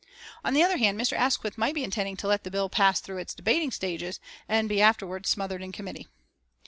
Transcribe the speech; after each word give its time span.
On 0.43 0.55
the 0.55 0.63
other 0.63 0.77
hand 0.77 0.99
Mr. 0.99 1.13
Asquith 1.15 1.59
might 1.59 1.75
be 1.75 1.83
intending 1.83 2.17
to 2.17 2.27
let 2.27 2.43
the 2.43 2.49
bill 2.49 2.69
pass 2.69 2.99
through 2.99 3.19
its 3.19 3.35
debating 3.35 3.69
stages 3.69 4.19
and 4.49 4.67
be 4.67 4.81
afterwards 4.81 5.29
smothered 5.29 5.61
in 5.61 5.71
committee. 5.71 6.07